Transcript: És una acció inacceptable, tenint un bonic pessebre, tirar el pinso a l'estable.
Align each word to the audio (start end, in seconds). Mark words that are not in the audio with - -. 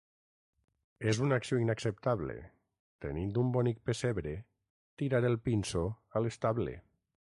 És 1.11 1.19
una 1.25 1.37
acció 1.41 1.59
inacceptable, 1.63 2.37
tenint 3.05 3.37
un 3.43 3.51
bonic 3.57 3.83
pessebre, 3.91 4.33
tirar 5.03 5.21
el 5.31 5.39
pinso 5.51 5.85
a 6.21 6.25
l'estable. 6.27 6.75